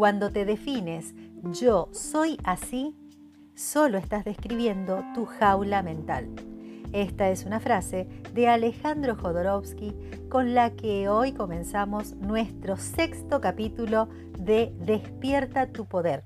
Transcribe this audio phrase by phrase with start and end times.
[0.00, 1.14] Cuando te defines
[1.52, 2.96] yo soy así,
[3.54, 6.26] solo estás describiendo tu jaula mental.
[6.94, 9.94] Esta es una frase de Alejandro Jodorowsky
[10.30, 14.08] con la que hoy comenzamos nuestro sexto capítulo
[14.38, 16.24] de Despierta tu poder,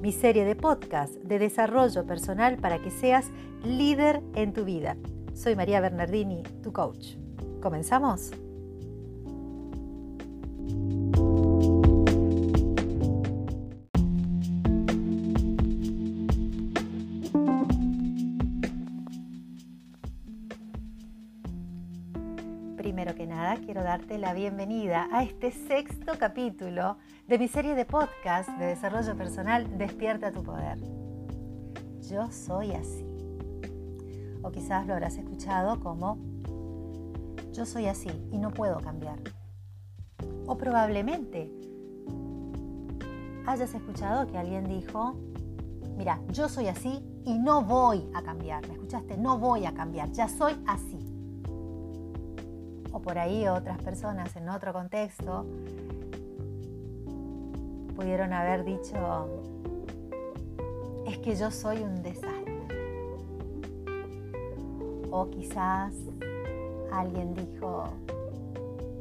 [0.00, 3.26] mi serie de podcast de desarrollo personal para que seas
[3.62, 4.96] líder en tu vida.
[5.34, 7.16] Soy María Bernardini, tu coach.
[7.60, 8.30] ¿Comenzamos?
[24.18, 26.96] La bienvenida a este sexto capítulo
[27.28, 30.78] de mi serie de podcast de desarrollo personal Despierta tu poder.
[32.08, 33.06] Yo soy así.
[34.42, 36.18] O quizás lo habrás escuchado como
[37.52, 39.20] yo soy así y no puedo cambiar.
[40.46, 41.48] O probablemente
[43.46, 45.14] hayas escuchado que alguien dijo,
[45.96, 48.66] mira, yo soy así y no voy a cambiar.
[48.66, 49.16] ¿Me escuchaste?
[49.16, 51.09] No voy a cambiar, ya soy así
[52.92, 55.46] o por ahí otras personas en otro contexto
[58.00, 59.28] pudieron haber dicho,
[61.06, 62.58] es que yo soy un desastre.
[65.10, 65.92] O quizás
[66.92, 67.84] alguien dijo,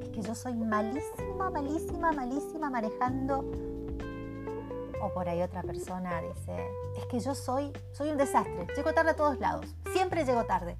[0.01, 3.45] es que yo soy malísima, malísima, malísima manejando.
[5.01, 9.11] O por ahí otra persona dice, es que yo soy, soy un desastre, llego tarde
[9.11, 10.75] a todos lados, siempre llego tarde.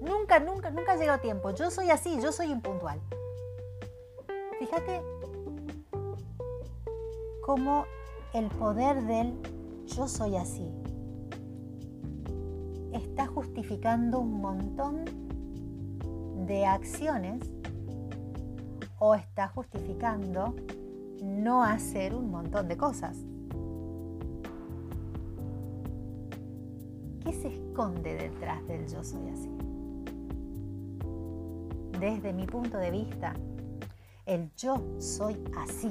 [0.00, 1.50] Nunca, nunca, nunca llego a tiempo.
[1.50, 3.00] Yo soy así, yo soy impuntual.
[4.58, 5.02] Fíjate
[7.44, 7.86] cómo
[8.32, 9.34] el poder del
[9.86, 10.68] yo soy así
[12.92, 15.04] está justificando un montón
[16.46, 17.40] de acciones
[18.98, 20.54] o está justificando
[21.22, 23.18] no hacer un montón de cosas.
[27.24, 29.55] ¿Qué se esconde detrás del yo soy así?
[31.98, 33.34] Desde mi punto de vista,
[34.24, 35.88] el yo soy así.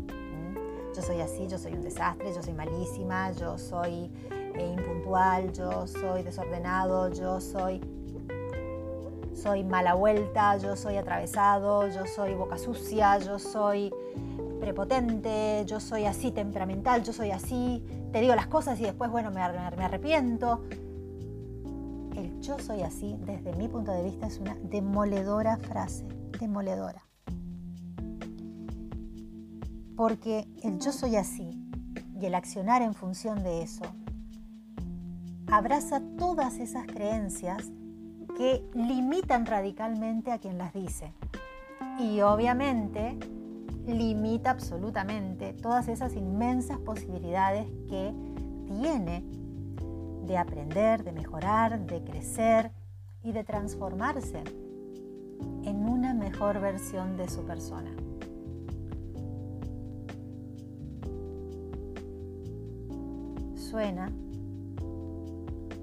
[0.00, 0.54] ¿Mm?
[0.94, 5.86] Yo soy así, yo soy un desastre, yo soy malísima, yo soy eh, impuntual, yo
[5.86, 7.80] soy desordenado, yo soy
[9.34, 13.94] soy mala vuelta, yo soy atravesado, yo soy boca sucia, yo soy
[14.58, 19.30] prepotente, yo soy así temperamental, yo soy así, te digo las cosas y después, bueno,
[19.30, 20.64] me arrepiento
[22.40, 26.06] yo soy así, desde mi punto de vista, es una demoledora frase,
[26.40, 27.02] demoledora.
[29.96, 31.50] Porque el yo soy así
[32.20, 33.84] y el accionar en función de eso
[35.50, 37.70] abraza todas esas creencias
[38.36, 41.12] que limitan radicalmente a quien las dice.
[41.98, 43.18] Y obviamente
[43.86, 48.12] limita absolutamente todas esas inmensas posibilidades que
[48.66, 49.24] tiene
[50.28, 52.70] de aprender, de mejorar, de crecer
[53.24, 54.44] y de transformarse
[55.64, 57.90] en una mejor versión de su persona.
[63.56, 64.12] Suena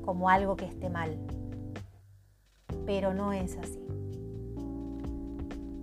[0.06, 1.18] como algo que esté mal,
[2.86, 3.80] pero no es así.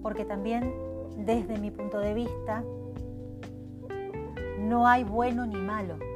[0.02, 0.72] Porque también
[1.18, 2.62] desde mi punto de vista
[4.60, 6.11] no hay bueno ni malo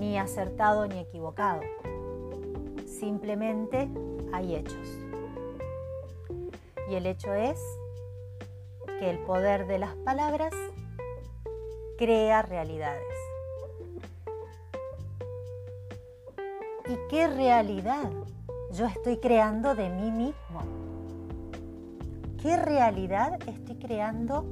[0.00, 1.60] ni acertado ni equivocado.
[2.86, 3.90] Simplemente
[4.32, 4.88] hay hechos.
[6.88, 7.60] Y el hecho es
[8.98, 10.54] que el poder de las palabras
[11.98, 13.04] crea realidades.
[16.88, 18.10] ¿Y qué realidad
[18.72, 20.62] yo estoy creando de mí mismo?
[22.42, 24.46] ¿Qué realidad estoy creando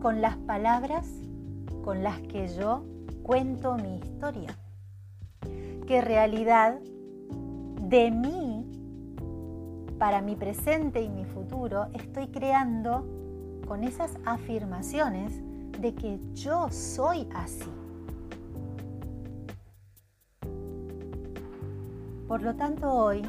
[0.00, 1.08] con las palabras
[1.82, 2.84] con las que yo
[3.28, 4.56] cuento mi historia.
[5.86, 6.80] ¿Qué realidad
[7.82, 8.64] de mí
[9.98, 13.04] para mi presente y mi futuro estoy creando
[13.66, 15.42] con esas afirmaciones
[15.78, 17.70] de que yo soy así.
[22.26, 23.20] Por lo tanto, hoy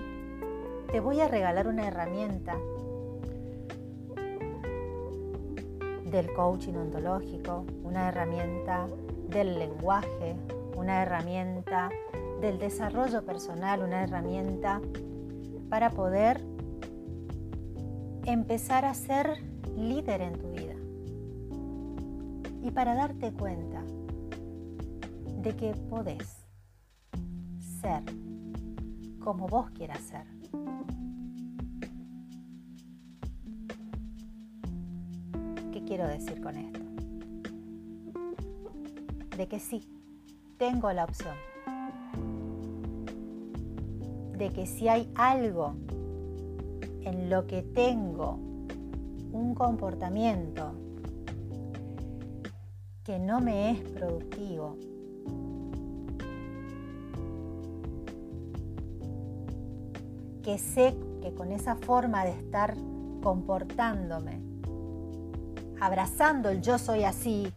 [0.94, 2.56] te voy a regalar una herramienta
[6.06, 8.88] del coaching ontológico, una herramienta
[9.30, 10.36] del lenguaje,
[10.76, 11.90] una herramienta
[12.42, 14.82] del desarrollo personal, una herramienta
[15.70, 16.42] para poder
[18.26, 19.44] empezar a ser
[19.76, 20.76] líder en tu vida.
[22.62, 23.84] Y para darte cuenta
[25.42, 26.46] de que podés
[27.82, 28.04] ser
[29.20, 30.40] como vos quieras ser.
[35.90, 36.79] quiero decir con esto?
[39.40, 39.88] De que sí,
[40.58, 41.34] tengo la opción.
[44.38, 45.76] De que si hay algo
[47.06, 48.34] en lo que tengo
[49.32, 50.74] un comportamiento
[53.06, 54.76] que no me es productivo,
[60.44, 62.76] que sé que con esa forma de estar
[63.24, 64.42] comportándome,
[65.80, 67.54] abrazando el yo soy así,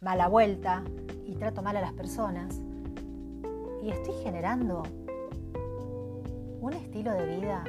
[0.00, 0.84] mala vuelta
[1.24, 2.60] y trato mal a las personas,
[3.82, 4.82] y estoy generando
[6.60, 7.64] un estilo de vida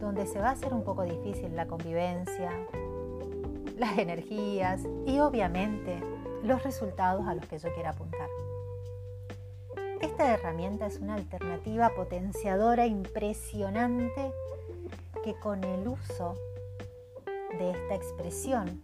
[0.00, 2.50] donde se va a hacer un poco difícil la convivencia,
[3.78, 6.02] las energías y obviamente
[6.42, 8.28] los resultados a los que yo quiera apuntar.
[10.00, 14.32] Esta herramienta es una alternativa potenciadora impresionante
[15.24, 16.34] que con el uso
[17.58, 18.82] de esta expresión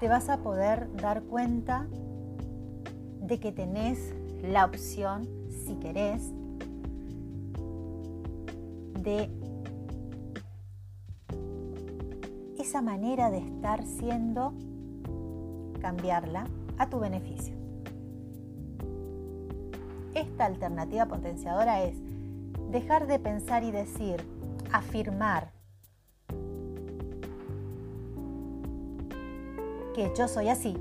[0.00, 1.86] te vas a poder dar cuenta
[3.20, 6.32] de que tenés la opción, si querés,
[8.94, 9.30] de
[12.58, 14.54] esa manera de estar siendo,
[15.80, 16.46] cambiarla
[16.78, 17.54] a tu beneficio.
[20.14, 21.96] Esta alternativa potenciadora es
[22.70, 24.24] dejar de pensar y decir,
[24.72, 25.59] afirmar
[30.00, 30.74] que yo soy así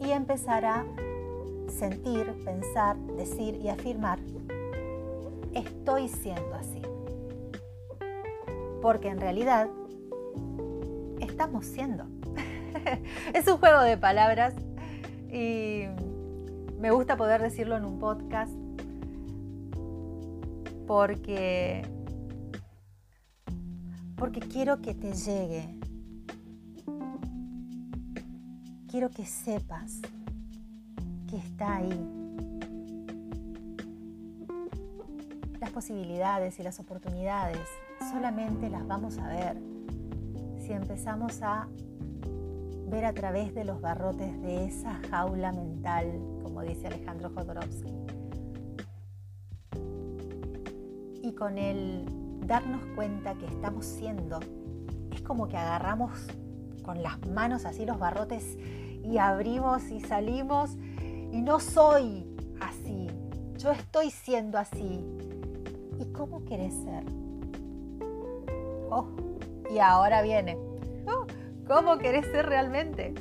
[0.00, 0.86] y empezar a
[1.66, 4.20] sentir, pensar, decir y afirmar,
[5.52, 6.80] estoy siendo así.
[8.80, 9.68] Porque en realidad
[11.18, 12.04] estamos siendo.
[13.34, 14.54] es un juego de palabras
[15.28, 15.86] y
[16.78, 18.52] me gusta poder decirlo en un podcast
[20.86, 21.82] porque
[24.16, 25.77] porque quiero que te llegue.
[28.98, 30.00] Quiero que sepas
[31.30, 32.10] que está ahí.
[35.60, 37.60] Las posibilidades y las oportunidades
[38.10, 39.62] solamente las vamos a ver
[40.58, 41.68] si empezamos a
[42.88, 47.94] ver a través de los barrotes de esa jaula mental como dice Alejandro Jodorowsky.
[51.22, 52.04] Y con el
[52.48, 54.40] darnos cuenta que estamos siendo,
[55.12, 56.26] es como que agarramos
[56.82, 58.56] con las manos así los barrotes
[59.10, 60.76] y abrimos y salimos
[61.32, 62.26] y no soy
[62.60, 63.08] así,
[63.56, 65.04] yo estoy siendo así.
[65.98, 67.04] ¿Y cómo querés ser?
[68.90, 69.06] Oh,
[69.70, 70.56] y ahora viene.
[71.06, 71.26] Oh,
[71.66, 73.14] ¿Cómo querés ser realmente?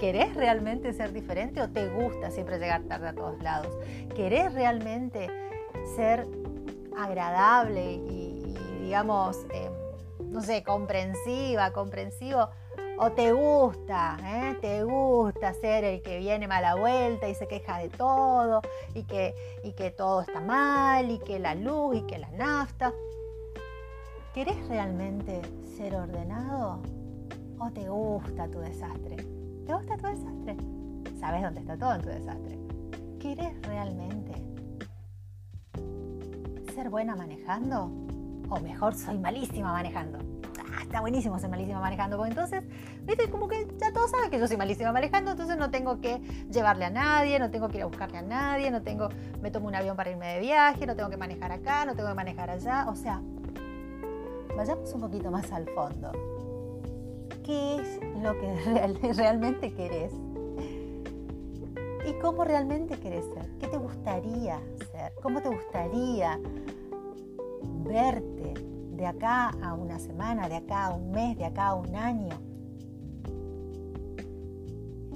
[0.00, 3.76] ¿Querés realmente ser diferente o te gusta siempre llegar tarde a todos lados?
[4.16, 5.28] ¿Querés realmente
[5.94, 6.26] ser
[6.96, 9.72] agradable y, digamos, em,
[10.32, 12.48] no sé, comprensiva, comprensivo?
[13.02, 14.58] ¿O te gusta, eh?
[14.60, 18.60] te gusta ser el que viene mala vuelta y se queja de todo
[18.94, 22.92] y que, y que todo está mal y que la luz y que la nafta?
[24.34, 25.40] ¿Querés realmente
[25.78, 26.82] ser ordenado
[27.58, 29.16] o te gusta tu desastre?
[29.16, 30.56] ¿Te gusta tu desastre?
[31.18, 32.58] ¿Sabes dónde está todo en tu desastre?
[33.18, 34.34] ¿Quieres realmente
[36.74, 37.90] ser buena manejando?
[38.50, 40.39] O mejor, soy malísima manejando.
[40.90, 42.64] Está buenísimo ser malísima manejando, porque entonces,
[43.04, 46.18] viste, como que ya todos saben que yo soy malísima manejando, entonces no tengo que
[46.50, 49.08] llevarle a nadie, no tengo que ir a buscarle a nadie, no tengo,
[49.40, 52.08] me tomo un avión para irme de viaje, no tengo que manejar acá, no tengo
[52.08, 53.22] que manejar allá, o sea,
[54.56, 56.10] vayamos un poquito más al fondo.
[57.44, 60.12] Qué es lo que realmente querés
[62.04, 64.58] y cómo realmente querés ser, qué te gustaría
[64.90, 66.36] ser, cómo te gustaría
[67.84, 68.69] verte
[69.00, 72.38] de acá a una semana, de acá a un mes, de acá a un año.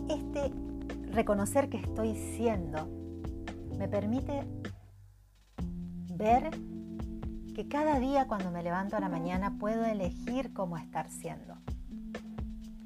[0.08, 0.50] Este
[1.12, 2.88] reconocer que estoy siendo
[3.76, 4.42] me permite
[6.14, 6.50] ver
[7.54, 11.54] que cada día cuando me levanto a la mañana puedo elegir cómo estar siendo.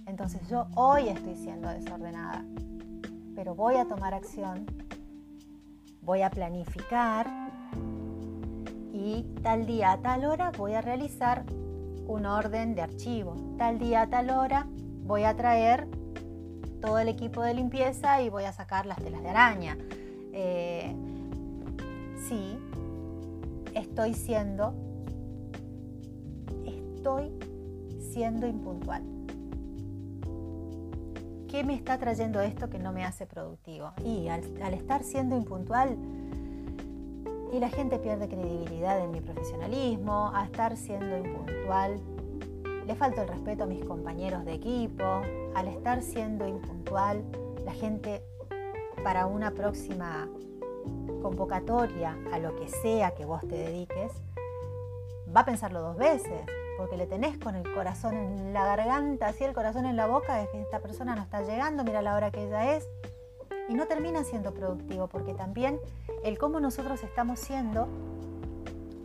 [0.04, 2.44] Entonces yo hoy estoy siendo desordenada,
[3.36, 4.66] pero voy a tomar acción,
[6.02, 7.47] voy a planificar
[8.98, 11.44] y tal día a tal hora voy a realizar
[12.06, 13.36] un orden de archivo.
[13.56, 14.66] Tal día a tal hora
[15.04, 15.86] voy a traer
[16.80, 19.78] todo el equipo de limpieza y voy a sacar las telas de araña.
[20.32, 20.94] Eh,
[22.28, 22.58] sí,
[23.74, 24.74] estoy siendo,
[26.66, 27.32] estoy
[28.12, 29.02] siendo impuntual.
[31.48, 33.92] ¿qué me está trayendo esto que no me hace productivo?
[34.04, 35.96] Y al, estar siendo impuntual,
[37.52, 42.00] Y la gente pierde credibilidad en mi profesionalismo, a estar siendo impuntual.
[42.86, 45.22] Le falto el respeto a mis compañeros de equipo.
[45.54, 47.24] Al estar siendo impuntual,
[47.64, 48.22] la gente
[49.02, 50.28] para una próxima
[51.22, 54.12] convocatoria a lo que sea que vos te dediques,
[55.34, 59.44] va a pensarlo dos veces, porque le tenés con el corazón en la garganta, así
[59.44, 62.30] el corazón en la boca, de que esta persona no está llegando, mira la hora
[62.30, 62.88] que ella es,
[63.68, 65.78] y no termina siendo productivo, porque también
[66.24, 67.86] el cómo nosotros estamos siendo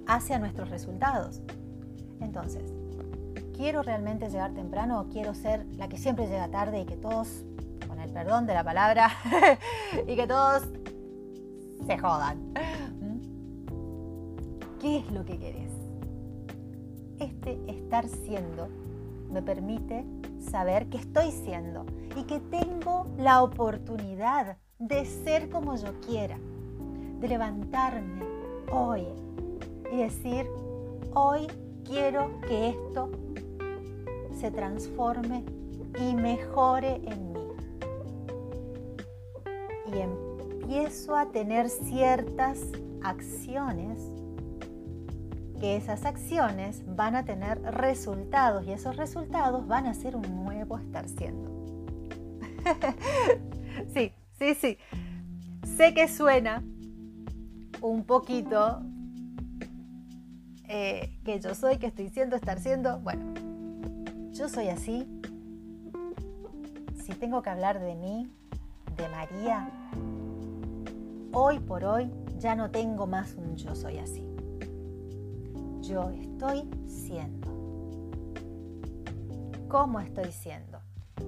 [0.08, 1.42] hace a nuestros resultados.
[2.22, 2.64] Entonces,
[3.56, 7.44] ¿quiero realmente llegar temprano o quiero ser la que siempre llega tarde y que todos,
[7.88, 9.10] con el perdón de la palabra,
[10.08, 10.64] y que todos
[11.86, 12.54] se jodan?
[13.02, 13.20] ¿Mm?
[14.80, 15.72] ¿Qué es lo que querés?
[17.20, 18.70] Este estar siendo
[19.30, 20.06] me permite
[20.54, 21.84] saber que estoy siendo
[22.16, 26.38] y que tengo la oportunidad de ser como yo quiera,
[27.20, 28.22] de levantarme
[28.72, 29.08] hoy
[29.92, 30.46] y decir,
[31.16, 31.48] hoy
[31.84, 33.10] quiero que esto
[34.40, 35.44] se transforme
[36.00, 37.48] y mejore en mí.
[39.92, 42.60] Y empiezo a tener ciertas
[43.02, 43.98] acciones
[45.64, 50.78] que esas acciones van a tener resultados y esos resultados van a ser un nuevo
[50.78, 51.50] estar siendo.
[53.94, 54.78] sí, sí, sí.
[55.66, 56.62] Sé que suena
[57.80, 58.82] un poquito
[60.68, 63.00] eh, que yo soy, que estoy siendo, estar siendo.
[63.00, 63.24] Bueno,
[64.34, 65.08] yo soy así.
[67.06, 68.30] Si tengo que hablar de mí,
[68.98, 69.70] de María,
[71.32, 74.33] hoy por hoy ya no tengo más un yo soy así
[75.84, 77.50] yo estoy siendo.
[79.68, 80.80] ¿Cómo estoy siendo?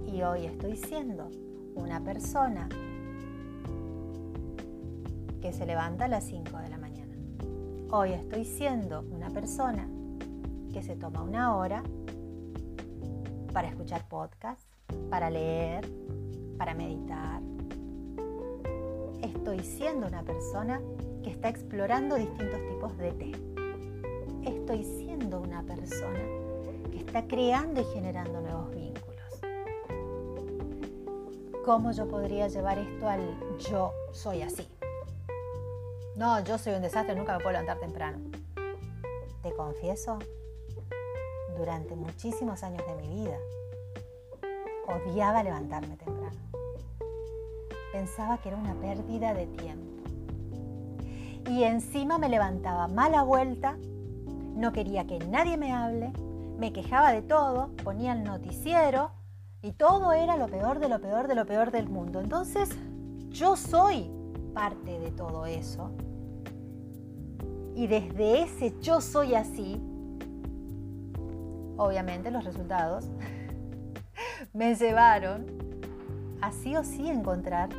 [0.07, 1.29] Y hoy estoy siendo
[1.75, 2.69] una persona
[5.41, 7.13] que se levanta a las 5 de la mañana.
[7.91, 9.89] Hoy estoy siendo una persona
[10.71, 11.83] que se toma una hora
[13.51, 14.63] para escuchar podcast,
[15.09, 15.85] para leer,
[16.57, 17.41] para meditar.
[19.21, 20.79] Estoy siendo una persona
[21.23, 23.54] que está explorando distintos tipos de té
[24.45, 26.19] estoy siendo una persona
[26.91, 29.05] que está creando y generando nuevos vínculos.
[31.65, 34.67] ¿Cómo yo podría llevar esto al yo soy así?
[36.15, 38.19] No, yo soy un desastre, nunca me puedo levantar temprano.
[39.41, 40.19] Te confieso,
[41.57, 43.37] durante muchísimos años de mi vida,
[44.87, 46.37] odiaba levantarme temprano.
[47.91, 50.03] Pensaba que era una pérdida de tiempo.
[51.49, 53.77] Y encima me levantaba mala vuelta
[54.55, 56.13] no quería que nadie me hable,
[56.57, 59.11] me quejaba de todo, ponía el noticiero
[59.61, 62.21] y todo era lo peor de lo peor de lo peor del mundo.
[62.21, 62.69] Entonces,
[63.29, 64.09] yo soy
[64.53, 65.91] parte de todo eso.
[67.75, 69.81] Y desde ese yo soy así,
[71.77, 73.05] obviamente los resultados
[74.53, 75.45] me llevaron
[76.41, 77.69] a sí o sí encontrar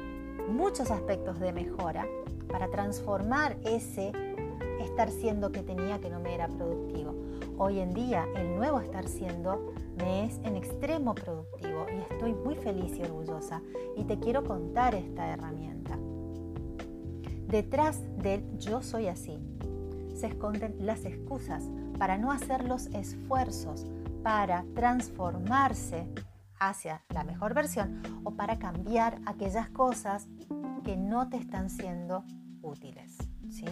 [0.49, 2.07] muchos aspectos de mejora
[2.49, 4.13] para transformar ese
[4.97, 7.15] estar siendo que tenía que no me era productivo.
[7.59, 12.55] Hoy en día el nuevo estar siendo me es en extremo productivo y estoy muy
[12.55, 13.61] feliz y orgullosa
[13.95, 15.99] y te quiero contar esta herramienta.
[17.47, 19.39] Detrás del yo soy así
[20.15, 21.65] se esconden las excusas
[21.99, 23.85] para no hacer los esfuerzos
[24.23, 26.09] para transformarse
[26.59, 30.27] hacia la mejor versión o para cambiar aquellas cosas
[30.85, 32.25] que no te están siendo
[32.63, 33.19] útiles.
[33.51, 33.67] ¿sí?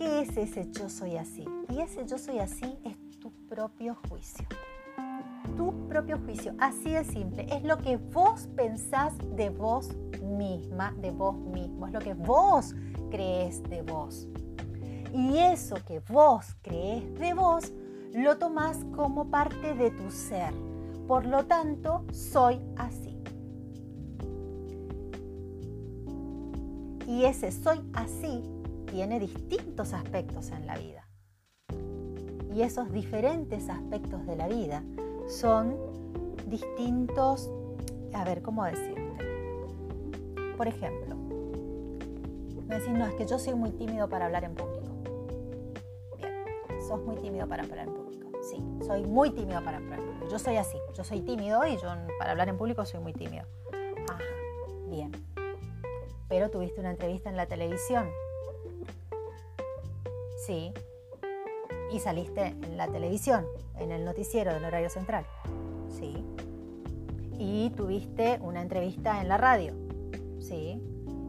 [0.00, 1.44] ¿Qué es ese yo soy así?
[1.68, 4.46] Y ese yo soy así es tu propio juicio.
[5.58, 7.46] Tu propio juicio, así de simple.
[7.54, 9.90] Es lo que vos pensás de vos
[10.22, 11.86] misma, de vos mismo.
[11.86, 12.74] Es lo que vos
[13.10, 14.26] crees de vos.
[15.12, 17.70] Y eso que vos crees de vos,
[18.14, 20.54] lo tomás como parte de tu ser.
[21.06, 23.22] Por lo tanto, soy así.
[27.06, 28.59] Y ese soy así
[28.90, 31.06] tiene distintos aspectos en la vida.
[32.54, 34.82] Y esos diferentes aspectos de la vida
[35.28, 35.76] son
[36.48, 37.50] distintos,
[38.12, 39.00] a ver, ¿cómo decirte?
[40.56, 41.14] Por ejemplo,
[42.66, 44.88] me decís, no, es que yo soy muy tímido para hablar en público.
[46.18, 46.44] Bien,
[46.86, 48.30] sos muy tímido para hablar en público.
[48.42, 50.28] Sí, soy muy tímido para hablar en público.
[50.28, 53.46] Yo soy así, yo soy tímido y yo para hablar en público soy muy tímido.
[54.08, 54.24] Ajá,
[54.88, 55.12] bien.
[56.28, 58.08] Pero tuviste una entrevista en la televisión
[60.50, 60.72] Sí.
[61.92, 63.46] Y saliste en la televisión,
[63.78, 65.24] en el noticiero del horario central.
[65.88, 66.24] Sí.
[67.38, 69.74] Y tuviste una entrevista en la radio.
[70.40, 70.82] Sí.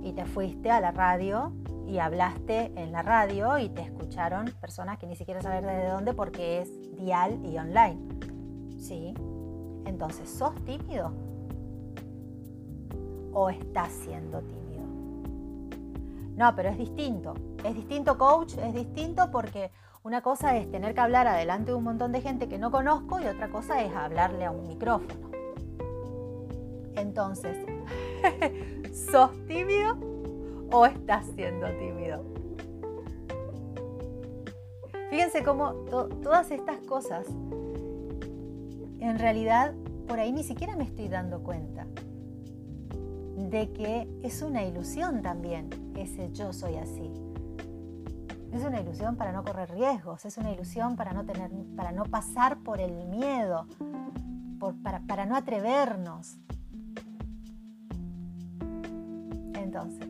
[0.03, 1.53] y te fuiste a la radio
[1.87, 6.15] y hablaste en la radio y te escucharon personas que ni siquiera saben de dónde
[6.15, 7.99] porque es dial y online.
[8.79, 9.13] ¿Sí?
[9.85, 11.11] Entonces, ¿sos tímido?
[13.33, 14.60] ¿O estás siendo tímido?
[16.41, 17.35] No, pero es distinto.
[17.63, 19.69] Es distinto, coach, es distinto porque
[20.01, 23.19] una cosa es tener que hablar adelante de un montón de gente que no conozco
[23.19, 25.29] y otra cosa es hablarle a un micrófono.
[26.95, 27.55] Entonces,
[29.11, 29.99] ¿sos tímido
[30.71, 32.25] o estás siendo tímido?
[35.11, 35.73] Fíjense cómo
[36.23, 37.27] todas estas cosas,
[38.99, 39.75] en realidad,
[40.07, 41.85] por ahí ni siquiera me estoy dando cuenta
[43.49, 47.11] de que es una ilusión también ese yo soy así.
[48.51, 52.03] Es una ilusión para no correr riesgos, es una ilusión para no, tener, para no
[52.03, 53.65] pasar por el miedo,
[54.83, 56.37] para, para no atrevernos.
[59.53, 60.09] Entonces,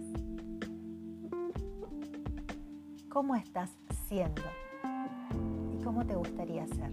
[3.09, 3.69] ¿cómo estás
[4.07, 4.41] siendo?
[5.71, 6.91] ¿Y cómo te gustaría ser?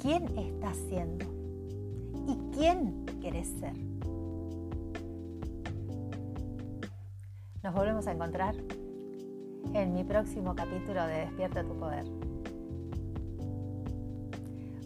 [0.00, 1.24] ¿Quién estás siendo?
[2.26, 3.74] ¿Y quién quieres ser?
[7.62, 8.56] Nos volvemos a encontrar
[9.72, 12.04] en mi próximo capítulo de Despierta tu Poder.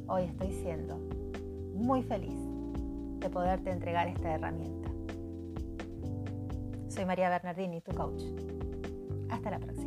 [0.06, 0.99] Hoy estoy siendo
[1.73, 2.38] muy feliz
[3.21, 4.90] de poderte entregar esta herramienta.
[6.88, 8.23] Soy María Bernardini, tu coach.
[9.30, 9.85] Hasta la próxima.